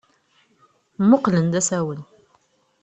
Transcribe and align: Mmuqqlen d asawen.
Mmuqqlen 1.01 1.45
d 1.53 1.53
asawen. 1.59 2.01